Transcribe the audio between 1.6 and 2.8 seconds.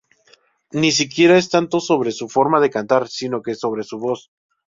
sobre su forma de